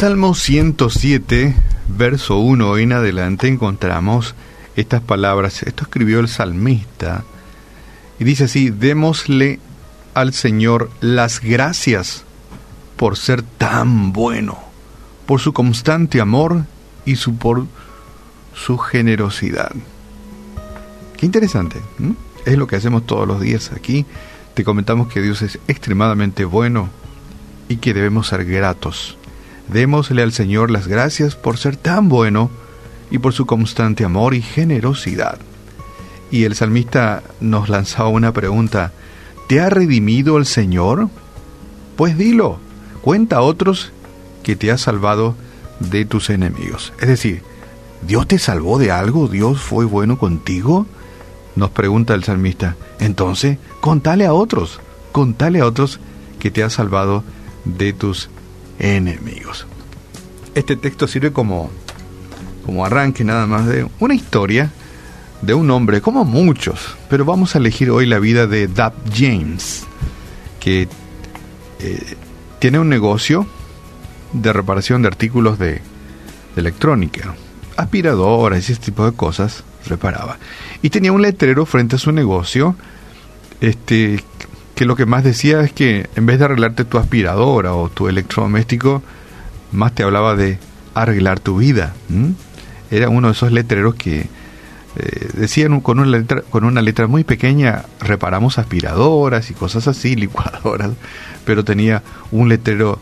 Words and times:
Salmo 0.00 0.34
107, 0.34 1.54
verso 1.88 2.38
1 2.38 2.78
en 2.78 2.94
adelante 2.94 3.48
encontramos 3.48 4.34
estas 4.74 5.02
palabras. 5.02 5.62
Esto 5.62 5.82
escribió 5.82 6.20
el 6.20 6.28
salmista. 6.28 7.22
Y 8.18 8.24
dice 8.24 8.44
así, 8.44 8.70
démosle 8.70 9.60
al 10.14 10.32
Señor 10.32 10.90
las 11.02 11.42
gracias 11.42 12.24
por 12.96 13.18
ser 13.18 13.42
tan 13.42 14.14
bueno, 14.14 14.58
por 15.26 15.38
su 15.38 15.52
constante 15.52 16.22
amor 16.22 16.64
y 17.04 17.16
su, 17.16 17.36
por 17.36 17.66
su 18.54 18.78
generosidad. 18.78 19.72
Qué 21.18 21.26
interesante. 21.26 21.76
Es 22.46 22.56
lo 22.56 22.66
que 22.66 22.76
hacemos 22.76 23.04
todos 23.04 23.28
los 23.28 23.38
días 23.38 23.70
aquí. 23.76 24.06
Te 24.54 24.64
comentamos 24.64 25.12
que 25.12 25.20
Dios 25.20 25.42
es 25.42 25.58
extremadamente 25.68 26.46
bueno 26.46 26.88
y 27.68 27.76
que 27.76 27.92
debemos 27.92 28.28
ser 28.28 28.46
gratos. 28.46 29.18
Démosle 29.72 30.22
al 30.22 30.32
Señor 30.32 30.70
las 30.70 30.88
gracias 30.88 31.36
por 31.36 31.56
ser 31.56 31.76
tan 31.76 32.08
bueno 32.08 32.50
y 33.10 33.18
por 33.18 33.32
su 33.32 33.46
constante 33.46 34.04
amor 34.04 34.34
y 34.34 34.42
generosidad. 34.42 35.38
Y 36.30 36.44
el 36.44 36.54
salmista 36.54 37.22
nos 37.40 37.68
lanzaba 37.68 38.08
una 38.08 38.32
pregunta, 38.32 38.92
¿te 39.48 39.60
ha 39.60 39.70
redimido 39.70 40.38
el 40.38 40.46
Señor? 40.46 41.08
Pues 41.96 42.16
dilo, 42.16 42.58
cuenta 43.00 43.36
a 43.36 43.42
otros 43.42 43.92
que 44.42 44.56
te 44.56 44.70
ha 44.70 44.78
salvado 44.78 45.36
de 45.78 46.04
tus 46.04 46.30
enemigos. 46.30 46.92
Es 47.00 47.08
decir, 47.08 47.42
¿Dios 48.06 48.26
te 48.26 48.38
salvó 48.38 48.78
de 48.78 48.90
algo? 48.90 49.28
¿Dios 49.28 49.60
fue 49.60 49.84
bueno 49.84 50.18
contigo? 50.18 50.86
Nos 51.54 51.70
pregunta 51.70 52.14
el 52.14 52.24
salmista. 52.24 52.76
Entonces, 52.98 53.58
contale 53.80 54.26
a 54.26 54.32
otros, 54.32 54.80
contale 55.12 55.60
a 55.60 55.66
otros 55.66 56.00
que 56.38 56.50
te 56.50 56.62
ha 56.62 56.70
salvado 56.70 57.22
de 57.64 57.92
tus 57.92 58.30
enemigos. 58.80 59.66
Este 60.54 60.74
texto 60.74 61.06
sirve 61.06 61.32
como, 61.32 61.70
como 62.66 62.84
arranque 62.84 63.22
nada 63.22 63.46
más 63.46 63.66
de 63.66 63.86
una 64.00 64.14
historia 64.14 64.72
de 65.42 65.54
un 65.54 65.70
hombre, 65.70 66.00
como 66.00 66.24
muchos, 66.24 66.96
pero 67.08 67.24
vamos 67.24 67.54
a 67.54 67.58
elegir 67.58 67.90
hoy 67.90 68.06
la 68.06 68.18
vida 68.18 68.46
de 68.46 68.66
Dab 68.66 68.94
James, 69.14 69.84
que 70.58 70.88
eh, 71.78 72.16
tiene 72.58 72.78
un 72.78 72.88
negocio 72.88 73.46
de 74.32 74.52
reparación 74.52 75.02
de 75.02 75.08
artículos 75.08 75.58
de, 75.58 75.80
electrónica, 76.56 77.34
aspiradoras 77.76 78.68
y 78.68 78.72
ese 78.72 78.82
tipo 78.82 79.04
de 79.04 79.12
cosas 79.16 79.64
reparaba. 79.86 80.38
Y 80.82 80.90
tenía 80.90 81.12
un 81.12 81.22
letrero 81.22 81.66
frente 81.66 81.96
a 81.96 81.98
su 81.98 82.12
negocio, 82.12 82.76
este, 83.60 84.22
que 84.80 84.86
lo 84.86 84.96
que 84.96 85.04
más 85.04 85.22
decía 85.22 85.60
es 85.60 85.74
que 85.74 86.08
en 86.16 86.24
vez 86.24 86.38
de 86.38 86.46
arreglarte 86.46 86.86
tu 86.86 86.96
aspiradora 86.96 87.74
o 87.74 87.90
tu 87.90 88.08
electrodoméstico, 88.08 89.02
más 89.72 89.94
te 89.94 90.04
hablaba 90.04 90.36
de 90.36 90.58
arreglar 90.94 91.38
tu 91.38 91.58
vida. 91.58 91.92
Era 92.90 93.10
uno 93.10 93.28
de 93.28 93.32
esos 93.34 93.52
letreros 93.52 93.94
que 93.96 94.20
eh, 94.96 95.28
decían 95.34 95.82
con 95.82 95.98
una, 95.98 96.08
letra, 96.16 96.40
con 96.48 96.64
una 96.64 96.80
letra 96.80 97.08
muy 97.08 97.24
pequeña, 97.24 97.84
reparamos 98.00 98.58
aspiradoras 98.58 99.50
y 99.50 99.52
cosas 99.52 99.86
así, 99.86 100.16
licuadoras, 100.16 100.92
pero 101.44 101.62
tenía 101.62 102.02
un 102.30 102.48
letrero 102.48 102.98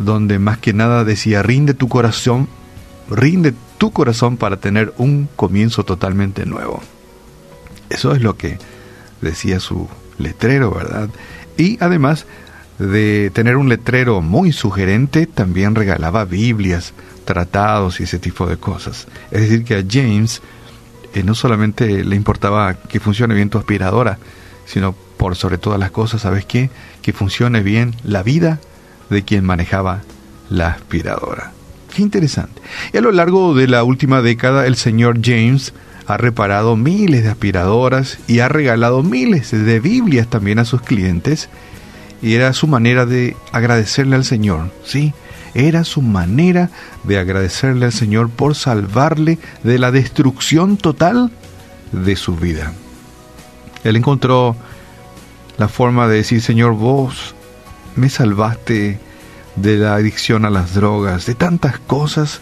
donde 0.00 0.40
más 0.40 0.58
que 0.58 0.72
nada 0.72 1.04
decía, 1.04 1.44
rinde 1.44 1.74
tu 1.74 1.88
corazón, 1.88 2.48
rinde 3.08 3.54
tu 3.78 3.92
corazón 3.92 4.36
para 4.36 4.56
tener 4.56 4.92
un 4.98 5.28
comienzo 5.36 5.84
totalmente 5.84 6.44
nuevo. 6.44 6.82
Eso 7.88 8.16
es 8.16 8.20
lo 8.20 8.36
que 8.36 8.58
decía 9.20 9.60
su 9.60 9.88
letrero, 10.20 10.72
¿verdad? 10.72 11.08
Y 11.56 11.78
además 11.80 12.26
de 12.78 13.30
tener 13.34 13.56
un 13.56 13.68
letrero 13.68 14.20
muy 14.20 14.52
sugerente, 14.52 15.26
también 15.26 15.74
regalaba 15.74 16.24
Biblias, 16.24 16.94
tratados 17.24 18.00
y 18.00 18.04
ese 18.04 18.18
tipo 18.18 18.46
de 18.46 18.56
cosas. 18.56 19.06
Es 19.30 19.42
decir, 19.42 19.64
que 19.64 19.76
a 19.76 19.84
James 19.88 20.40
eh, 21.14 21.22
no 21.22 21.34
solamente 21.34 22.04
le 22.04 22.16
importaba 22.16 22.74
que 22.74 23.00
funcione 23.00 23.34
bien 23.34 23.50
tu 23.50 23.58
aspiradora, 23.58 24.18
sino 24.64 24.94
por 25.16 25.36
sobre 25.36 25.58
todas 25.58 25.78
las 25.78 25.90
cosas, 25.90 26.22
¿sabes 26.22 26.46
qué? 26.46 26.70
Que 27.02 27.12
funcione 27.12 27.62
bien 27.62 27.94
la 28.04 28.22
vida 28.22 28.60
de 29.10 29.22
quien 29.22 29.44
manejaba 29.44 30.02
la 30.48 30.68
aspiradora. 30.68 31.52
Qué 31.94 32.02
interesante. 32.02 32.62
Y 32.92 32.96
a 32.96 33.00
lo 33.00 33.12
largo 33.12 33.54
de 33.54 33.66
la 33.66 33.82
última 33.82 34.22
década, 34.22 34.66
el 34.66 34.76
señor 34.76 35.18
James 35.22 35.74
ha 36.10 36.16
reparado 36.16 36.76
miles 36.76 37.22
de 37.22 37.30
aspiradoras 37.30 38.18
y 38.26 38.40
ha 38.40 38.48
regalado 38.48 39.02
miles 39.02 39.50
de 39.50 39.80
Biblias 39.80 40.26
también 40.28 40.58
a 40.58 40.64
sus 40.64 40.82
clientes. 40.82 41.48
Y 42.22 42.34
era 42.34 42.52
su 42.52 42.66
manera 42.66 43.06
de 43.06 43.36
agradecerle 43.52 44.16
al 44.16 44.24
Señor, 44.24 44.70
¿sí? 44.84 45.14
Era 45.54 45.84
su 45.84 46.02
manera 46.02 46.70
de 47.04 47.18
agradecerle 47.18 47.86
al 47.86 47.92
Señor 47.92 48.28
por 48.28 48.54
salvarle 48.54 49.38
de 49.62 49.78
la 49.78 49.90
destrucción 49.90 50.76
total 50.76 51.30
de 51.92 52.16
su 52.16 52.36
vida. 52.36 52.72
Él 53.84 53.96
encontró 53.96 54.56
la 55.58 55.68
forma 55.68 56.08
de 56.08 56.16
decir, 56.16 56.42
Señor, 56.42 56.74
vos 56.74 57.34
me 57.96 58.10
salvaste 58.10 58.98
de 59.56 59.76
la 59.76 59.94
adicción 59.94 60.44
a 60.44 60.50
las 60.50 60.74
drogas, 60.74 61.26
de 61.26 61.34
tantas 61.34 61.78
cosas, 61.78 62.40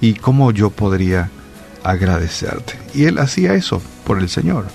y 0.00 0.14
cómo 0.14 0.52
yo 0.52 0.70
podría 0.70 1.30
agradecerte. 1.84 2.74
Y 2.98 3.04
él 3.04 3.18
hacía 3.18 3.54
eso 3.54 3.80
por 4.04 4.18
el 4.18 4.28
Señor. 4.28 4.66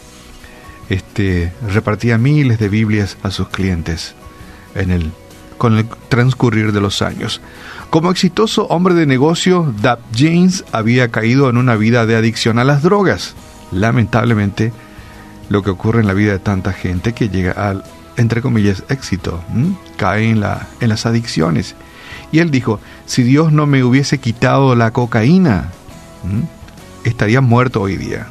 Este, 0.88 1.52
repartía 1.68 2.18
miles 2.18 2.58
de 2.58 2.70
Biblias 2.70 3.18
a 3.22 3.32
sus 3.32 3.50
clientes 3.50 4.16
en 4.76 4.92
el, 4.92 5.12
con 5.58 5.78
el 5.78 5.86
transcurrir 6.08 6.72
de 6.72 6.80
los 6.80 7.02
años. 7.02 7.42
Como 7.90 8.10
exitoso 8.10 8.66
hombre 8.68 8.94
de 8.94 9.06
negocio, 9.06 9.74
Dab 9.82 10.00
James 10.16 10.64
había 10.72 11.10
caído 11.10 11.50
en 11.50 11.58
una 11.58 11.76
vida 11.76 12.06
de 12.06 12.16
adicción 12.16 12.60
a 12.60 12.64
las 12.64 12.82
drogas. 12.82 13.36
Lamentablemente, 13.74 14.72
lo 15.50 15.62
que 15.62 15.72
ocurre 15.72 16.00
en 16.00 16.08
la 16.08 16.14
vida 16.14 16.32
de 16.32 16.40
tanta 16.40 16.72
gente 16.72 17.12
que 17.12 17.28
llega 17.28 17.52
al, 17.52 17.84
entre 18.16 18.42
comillas, 18.42 18.86
éxito, 18.88 19.44
cae 19.98 20.30
en, 20.30 20.40
la, 20.40 20.70
en 20.80 20.88
las 20.88 21.06
adicciones. 21.06 21.76
Y 22.32 22.40
él 22.40 22.52
dijo, 22.52 22.80
si 23.06 23.24
Dios 23.24 23.52
no 23.52 23.68
me 23.68 23.84
hubiese 23.84 24.20
quitado 24.20 24.78
la 24.78 24.92
cocaína, 24.92 25.72
estaría 27.04 27.42
muerto 27.42 27.82
hoy 27.82 27.98
día. 27.98 28.28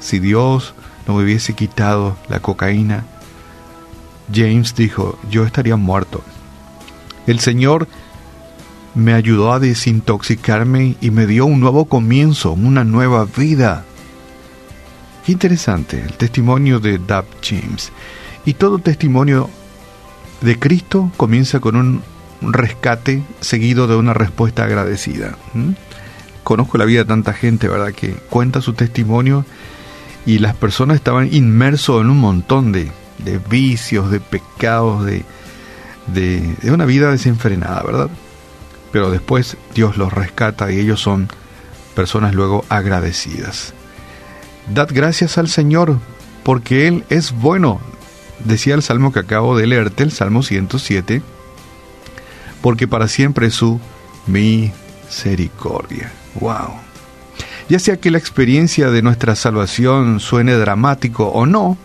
Si 0.00 0.18
Dios 0.18 0.74
no 1.06 1.14
me 1.14 1.24
hubiese 1.24 1.54
quitado 1.54 2.16
la 2.28 2.40
cocaína, 2.40 3.04
James 4.32 4.74
dijo, 4.74 5.18
yo 5.30 5.44
estaría 5.44 5.76
muerto. 5.76 6.22
El 7.26 7.40
Señor 7.40 7.88
me 8.94 9.14
ayudó 9.14 9.52
a 9.52 9.60
desintoxicarme 9.60 10.96
y 11.00 11.10
me 11.10 11.26
dio 11.26 11.46
un 11.46 11.60
nuevo 11.60 11.86
comienzo, 11.86 12.52
una 12.52 12.84
nueva 12.84 13.24
vida. 13.24 13.84
Qué 15.24 15.32
interesante 15.32 16.00
el 16.00 16.14
testimonio 16.14 16.80
de 16.80 16.98
Dab 16.98 17.26
James. 17.42 17.92
Y 18.44 18.54
todo 18.54 18.78
testimonio 18.78 19.50
de 20.40 20.58
Cristo 20.58 21.10
comienza 21.16 21.60
con 21.60 21.76
un 21.76 22.02
rescate 22.40 23.22
seguido 23.40 23.86
de 23.86 23.96
una 23.96 24.14
respuesta 24.14 24.64
agradecida 24.64 25.36
conozco 26.48 26.78
la 26.78 26.86
vida 26.86 27.00
de 27.00 27.04
tanta 27.04 27.34
gente, 27.34 27.68
¿verdad? 27.68 27.92
Que 27.92 28.14
cuenta 28.30 28.62
su 28.62 28.72
testimonio 28.72 29.44
y 30.24 30.38
las 30.38 30.56
personas 30.56 30.96
estaban 30.96 31.28
inmersos 31.30 32.00
en 32.00 32.08
un 32.08 32.16
montón 32.16 32.72
de, 32.72 32.90
vicios, 33.50 34.10
de 34.10 34.18
pecados, 34.18 35.04
de, 35.04 35.26
de, 36.06 36.72
una 36.72 36.86
vida 36.86 37.10
desenfrenada, 37.10 37.82
¿verdad? 37.82 38.08
Pero 38.92 39.10
después 39.10 39.58
Dios 39.74 39.98
los 39.98 40.10
rescata 40.10 40.72
y 40.72 40.78
ellos 40.78 41.02
son 41.02 41.28
personas 41.94 42.34
luego 42.34 42.64
agradecidas. 42.70 43.74
Dad 44.72 44.88
gracias 44.90 45.36
al 45.36 45.48
Señor 45.48 45.98
porque 46.44 46.88
Él 46.88 47.04
es 47.10 47.32
bueno, 47.32 47.78
decía 48.42 48.74
el 48.74 48.82
salmo 48.82 49.12
que 49.12 49.18
acabo 49.18 49.54
de 49.54 49.66
leerte, 49.66 50.02
el 50.02 50.12
salmo 50.12 50.42
107, 50.42 51.20
porque 52.62 52.88
para 52.88 53.06
siempre 53.06 53.48
es 53.48 53.54
su 53.54 53.78
misericordia. 54.26 56.10
Wow. 56.40 56.74
Ya 57.68 57.78
sea 57.78 57.98
que 57.98 58.10
la 58.10 58.18
experiencia 58.18 58.90
de 58.90 59.02
nuestra 59.02 59.36
salvación 59.36 60.20
suene 60.20 60.54
dramático 60.54 61.28
o 61.28 61.44
no, 61.44 61.76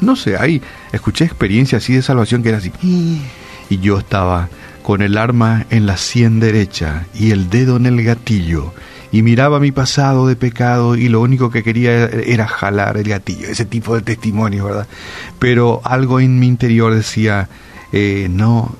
no 0.00 0.16
sé, 0.16 0.36
ahí 0.36 0.60
escuché 0.92 1.24
experiencias 1.24 1.82
así 1.82 1.94
de 1.94 2.02
salvación 2.02 2.42
que 2.42 2.50
era 2.50 2.58
así. 2.58 2.72
Y 2.82 3.78
yo 3.78 3.98
estaba 3.98 4.48
con 4.82 5.02
el 5.02 5.16
arma 5.16 5.66
en 5.70 5.86
la 5.86 5.96
sien 5.96 6.40
derecha 6.40 7.06
y 7.14 7.30
el 7.30 7.48
dedo 7.48 7.76
en 7.76 7.86
el 7.86 8.02
gatillo 8.02 8.72
y 9.12 9.22
miraba 9.22 9.60
mi 9.60 9.72
pasado 9.72 10.26
de 10.26 10.36
pecado 10.36 10.96
y 10.96 11.08
lo 11.08 11.20
único 11.20 11.50
que 11.50 11.62
quería 11.62 12.06
era 12.06 12.46
jalar 12.46 12.96
el 12.96 13.08
gatillo, 13.08 13.48
ese 13.48 13.64
tipo 13.64 13.94
de 13.94 14.02
testimonio, 14.02 14.66
¿verdad? 14.66 14.86
Pero 15.38 15.80
algo 15.84 16.20
en 16.20 16.38
mi 16.38 16.46
interior 16.46 16.94
decía, 16.94 17.48
eh, 17.92 18.28
no, 18.30 18.74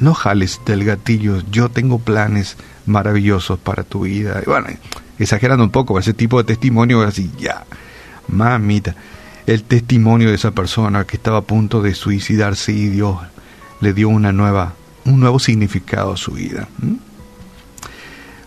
no 0.00 0.14
jales 0.14 0.60
del 0.64 0.84
gatillo, 0.84 1.42
yo 1.50 1.68
tengo 1.68 1.98
planes 1.98 2.56
maravillosos 2.86 3.58
para 3.58 3.82
tu 3.82 4.02
vida. 4.02 4.42
Bueno, 4.46 4.68
exagerando 5.18 5.64
un 5.64 5.70
poco, 5.70 5.98
ese 5.98 6.14
tipo 6.14 6.38
de 6.38 6.44
testimonio 6.44 7.02
así, 7.02 7.30
ya, 7.38 7.64
mamita, 8.28 8.94
el 9.46 9.62
testimonio 9.64 10.28
de 10.28 10.34
esa 10.34 10.52
persona 10.52 11.04
que 11.04 11.16
estaba 11.16 11.38
a 11.38 11.42
punto 11.42 11.82
de 11.82 11.94
suicidarse 11.94 12.72
y 12.72 12.88
Dios 12.88 13.16
le 13.80 13.92
dio 13.92 14.08
una 14.08 14.32
nueva, 14.32 14.74
un 15.04 15.20
nuevo 15.20 15.38
significado 15.38 16.12
a 16.12 16.16
su 16.16 16.32
vida. 16.32 16.68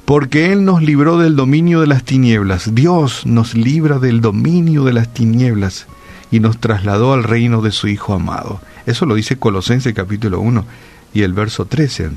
porque 0.05 0.51
Él 0.51 0.65
nos 0.65 0.81
libró 0.81 1.17
del 1.17 1.37
dominio 1.37 1.79
de 1.79 1.87
las 1.87 2.03
tinieblas. 2.03 2.75
Dios 2.75 3.25
nos 3.25 3.53
libra 3.53 3.97
del 3.97 4.19
dominio 4.19 4.83
de 4.83 4.91
las 4.91 5.13
tinieblas 5.13 5.87
y 6.31 6.41
nos 6.41 6.57
trasladó 6.57 7.13
al 7.13 7.23
reino 7.23 7.61
de 7.61 7.71
su 7.71 7.87
Hijo 7.87 8.13
amado. 8.13 8.59
Eso 8.85 9.05
lo 9.05 9.15
dice 9.15 9.37
Colosenses 9.37 9.93
capítulo 9.93 10.41
1 10.41 10.65
y 11.13 11.23
el 11.23 11.33
verso 11.33 11.65
13. 11.65 12.11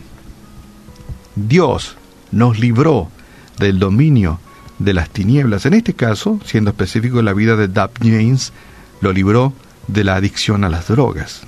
Dios 1.37 1.97
nos 2.31 2.59
libró 2.59 3.09
del 3.59 3.79
dominio 3.79 4.41
de 4.79 4.95
las 4.95 5.11
tinieblas. 5.11 5.67
En 5.67 5.75
este 5.75 5.95
caso, 5.95 6.41
siendo 6.45 6.71
específico 6.71 7.23
la 7.23 7.33
vida 7.33 7.57
de 7.57 7.69
Dab 7.69 7.91
James, 8.01 8.53
lo 9.01 9.13
libró 9.13 9.53
de 9.89 10.05
la 10.05 10.17
adicción 10.17 10.65
a 10.65 10.69
las 10.69 10.89
drogas, 10.89 11.43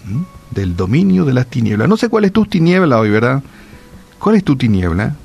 del 0.50 0.76
dominio 0.76 1.25
de 1.25 1.34
las 1.34 1.46
tinieblas. 1.46 1.88
No 1.88 1.96
sé 1.96 2.08
cuál 2.08 2.25
es 2.25 2.32
tu 2.32 2.46
tiniebla 2.46 2.98
hoy, 2.98 3.10
¿verdad? 3.10 3.43
¿Cuál 4.19 4.37
es 4.37 4.44
tu 4.44 4.56
tiniebla? 4.56 5.16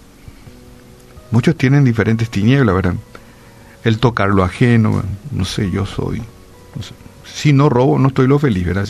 Muchos 1.31 1.55
tienen 1.55 1.83
diferentes 1.83 2.29
tinieblas, 2.29 2.75
¿verdad? 2.75 2.95
El 3.83 3.99
tocar 3.99 4.29
lo 4.29 4.43
ajeno, 4.43 5.03
no 5.31 5.45
sé, 5.45 5.71
yo 5.71 5.85
soy. 5.85 6.21
Si 7.25 7.53
no 7.53 7.69
robo, 7.69 7.97
no 7.97 8.09
estoy 8.09 8.27
lo 8.27 8.37
feliz, 8.37 8.65
¿verdad? 8.65 8.87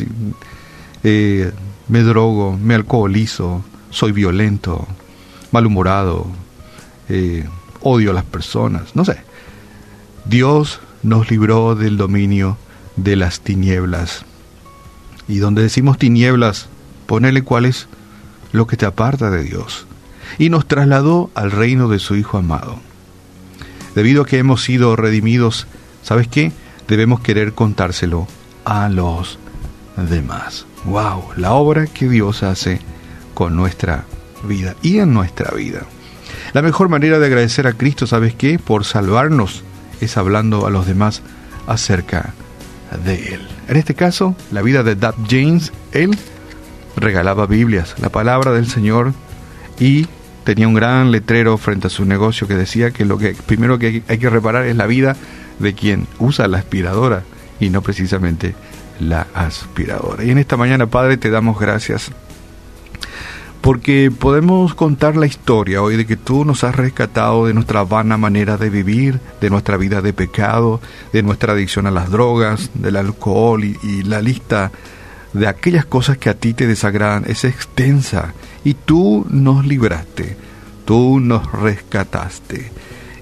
Eh, 1.04 1.52
me 1.92 2.04
drogo, 2.04 2.58
me 2.58 2.74
alcoholizo, 2.74 3.64
soy 3.90 4.14
violento, 4.14 4.88
malhumorado, 5.52 6.26
eh, 7.10 7.46
odio 7.82 8.12
a 8.12 8.14
las 8.14 8.24
personas, 8.24 8.96
no 8.96 9.04
sé. 9.04 9.18
Dios 10.24 10.80
nos 11.04 11.30
libró 11.30 11.76
del 11.76 11.98
dominio 11.98 12.58
de 12.96 13.18
las 13.18 13.42
tinieblas. 13.42 14.24
Y 15.28 15.40
donde 15.40 15.64
decimos 15.64 15.98
tinieblas, 15.98 16.70
ponele 17.08 17.42
cuál 17.42 17.66
es 17.66 17.90
lo 18.54 18.68
que 18.68 18.78
te 18.78 18.86
aparta 18.86 19.30
de 19.30 19.44
Dios. 19.44 19.86
Y 20.38 20.50
nos 20.50 20.66
trasladó 20.70 21.30
al 21.36 21.52
reino 21.52 21.90
de 21.90 22.00
su 22.00 22.16
Hijo 22.16 22.38
amado. 22.38 22.80
Debido 23.96 24.22
a 24.22 24.26
que 24.26 24.38
hemos 24.38 24.64
sido 24.64 24.96
redimidos, 24.96 25.68
¿sabes 26.04 26.30
qué? 26.30 26.54
Debemos 26.88 27.20
querer 27.20 27.52
contárselo 27.52 28.28
a 28.64 28.88
los 28.88 29.40
demás. 29.98 30.66
¡Wow! 30.86 31.30
La 31.38 31.54
obra 31.54 31.88
que 31.88 32.10
Dios 32.10 32.44
hace 32.44 32.80
con 33.34 33.56
nuestra 33.56 34.06
vida 34.44 34.76
y 34.82 35.00
en 35.00 35.14
nuestra 35.14 35.52
vida. 35.56 35.82
La 36.54 36.62
mejor 36.62 36.90
manera 36.90 37.20
de 37.20 37.28
agradecer 37.28 37.68
a 37.68 37.74
Cristo, 37.74 38.08
¿sabes 38.08 38.34
qué? 38.34 38.60
Por 38.60 38.84
salvarnos, 38.84 39.64
es 40.02 40.18
hablando 40.18 40.66
a 40.66 40.70
los 40.70 40.86
demás 40.86 41.22
acerca 41.68 42.34
de 43.06 43.36
Él. 43.36 43.48
En 43.68 43.78
este 43.78 43.94
caso, 43.94 44.36
la 44.52 44.62
vida 44.62 44.84
de 44.84 44.96
Dab 44.96 45.16
James, 45.30 45.72
él 45.92 46.18
regalaba 46.98 47.46
Biblias, 47.46 47.96
la 48.00 48.10
palabra 48.10 48.52
del 48.52 48.68
Señor, 48.68 49.14
y 49.80 50.08
tenía 50.44 50.68
un 50.68 50.74
gran 50.74 51.12
letrero 51.12 51.58
frente 51.58 51.88
a 51.88 51.90
su 51.90 52.06
negocio 52.06 52.48
que 52.48 52.56
decía 52.56 52.92
que 52.92 53.06
lo 53.06 53.18
que 53.18 53.34
primero 53.46 53.80
que 53.80 54.04
hay 54.08 54.18
que 54.18 54.30
reparar 54.30 54.66
es 54.66 54.76
la 54.76 54.88
vida 54.88 55.16
de 55.60 55.74
quien 55.74 56.08
usa 56.20 56.48
la 56.48 56.58
aspiradora 56.58 57.24
y 57.60 57.70
no 57.70 57.82
precisamente 57.82 58.56
la 59.00 59.28
aspiradora. 59.34 60.24
Y 60.24 60.32
en 60.32 60.38
esta 60.38 60.58
mañana, 60.58 60.88
Padre, 60.88 61.18
te 61.18 61.30
damos 61.30 61.60
gracias 61.60 62.12
porque 63.62 64.10
podemos 64.12 64.74
contar 64.74 65.16
la 65.16 65.28
historia 65.28 65.84
hoy 65.84 65.96
de 65.96 66.08
que 66.08 66.18
tú 66.18 66.44
nos 66.46 66.64
has 66.64 66.76
rescatado 66.76 67.46
de 67.46 67.54
nuestra 67.54 67.84
vana 67.84 68.18
manera 68.18 68.58
de 68.58 68.72
vivir, 68.72 69.20
de 69.40 69.52
nuestra 69.52 69.78
vida 69.78 70.02
de 70.02 70.14
pecado, 70.14 70.82
de 71.14 71.22
nuestra 71.22 71.54
adicción 71.54 71.86
a 71.86 71.92
las 71.92 72.10
drogas, 72.10 72.72
del 72.74 72.96
alcohol 72.96 73.64
y, 73.64 74.02
la 74.04 74.22
lista 74.22 74.72
de 75.34 75.48
aquellas 75.48 75.86
cosas 75.86 76.18
que 76.18 76.30
a 76.30 76.34
ti 76.34 76.54
te 76.54 76.66
desagradan 76.66 77.24
es 77.28 77.46
extensa 77.46 78.34
y 78.64 78.74
tú 78.74 79.26
nos 79.30 79.66
libraste, 79.66 80.36
tú 80.84 81.20
nos 81.20 81.50
rescataste 81.52 82.72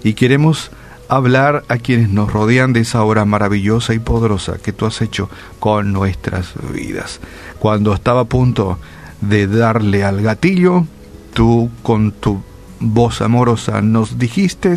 y 0.03 0.13
queremos 0.13 0.71
hablar 1.09 1.65
a 1.67 1.77
quienes 1.77 2.09
nos 2.09 2.31
rodean 2.31 2.71
de 2.71 2.81
esa 2.81 3.03
obra 3.03 3.25
maravillosa 3.25 3.93
y 3.93 3.99
poderosa 3.99 4.59
que 4.59 4.71
tú 4.71 4.85
has 4.85 5.01
hecho 5.01 5.29
con 5.59 5.91
nuestras 5.91 6.53
vidas. 6.71 7.19
Cuando 7.57 7.93
estaba 7.93 8.21
a 8.21 8.25
punto 8.25 8.77
de 9.19 9.47
darle 9.47 10.03
al 10.05 10.21
gatillo, 10.21 10.85
tú 11.33 11.69
con 11.81 12.11
tu 12.11 12.41
voz 12.79 13.21
amorosa 13.21 13.81
nos 13.81 14.17
dijiste 14.17 14.75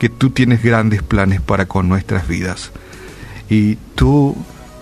que 0.00 0.08
tú 0.08 0.30
tienes 0.30 0.62
grandes 0.62 1.02
planes 1.02 1.40
para 1.42 1.66
con 1.66 1.88
nuestras 1.88 2.26
vidas. 2.26 2.72
Y 3.50 3.76
tú 3.94 4.36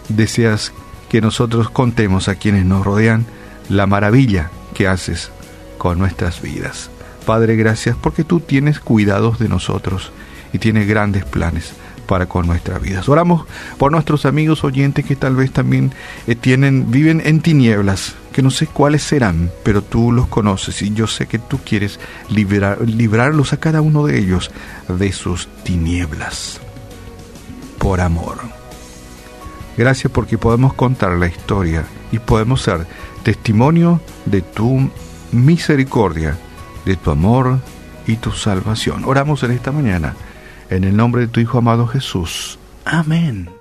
deseas 0.08 0.72
que 1.08 1.20
nosotros 1.20 1.68
contemos 1.68 2.28
a 2.28 2.36
quienes 2.36 2.64
nos 2.64 2.84
rodean 2.84 3.26
la 3.68 3.86
maravilla 3.86 4.50
que 4.72 4.86
haces 4.86 5.30
con 5.78 5.98
nuestras 5.98 6.40
vidas. 6.42 6.90
Padre, 7.24 7.56
gracias 7.56 7.96
porque 8.00 8.22
tú 8.22 8.38
tienes 8.38 8.78
cuidados 8.78 9.40
de 9.40 9.48
nosotros 9.48 10.12
y 10.56 10.58
tienes 10.58 10.88
grandes 10.88 11.24
planes 11.24 11.74
para 12.06 12.26
con 12.26 12.46
nuestras 12.46 12.80
vidas. 12.80 13.08
Oramos 13.08 13.46
por 13.76 13.92
nuestros 13.92 14.24
amigos 14.24 14.64
oyentes 14.64 15.04
que 15.04 15.16
tal 15.16 15.36
vez 15.36 15.52
también 15.52 15.92
eh, 16.26 16.34
tienen, 16.34 16.90
viven 16.90 17.20
en 17.24 17.40
tinieblas, 17.40 18.14
que 18.32 18.42
no 18.42 18.50
sé 18.50 18.66
cuáles 18.66 19.02
serán, 19.02 19.50
pero 19.62 19.82
tú 19.82 20.12
los 20.12 20.28
conoces 20.28 20.80
y 20.80 20.94
yo 20.94 21.06
sé 21.06 21.26
que 21.26 21.38
tú 21.38 21.58
quieres 21.64 22.00
librarlos 22.30 23.52
a 23.52 23.58
cada 23.58 23.82
uno 23.82 24.06
de 24.06 24.18
ellos 24.18 24.50
de 24.88 25.12
sus 25.12 25.46
tinieblas. 25.62 26.60
Por 27.78 28.00
amor. 28.00 28.38
Gracias 29.76 30.10
porque 30.10 30.38
podemos 30.38 30.72
contar 30.72 31.12
la 31.18 31.26
historia 31.26 31.84
y 32.12 32.18
podemos 32.18 32.62
ser 32.62 32.86
testimonio 33.24 34.00
de 34.24 34.40
tu 34.40 34.90
misericordia, 35.32 36.38
de 36.86 36.96
tu 36.96 37.10
amor 37.10 37.58
y 38.06 38.16
tu 38.16 38.32
salvación. 38.32 39.04
Oramos 39.04 39.42
en 39.42 39.50
esta 39.50 39.70
mañana 39.70 40.14
en 40.70 40.84
el 40.84 40.96
nombre 40.96 41.22
de 41.22 41.28
tu 41.28 41.40
Hijo 41.40 41.58
amado 41.58 41.86
Jesús. 41.86 42.58
Amén. 42.84 43.55